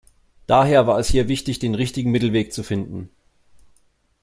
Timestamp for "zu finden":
2.53-3.11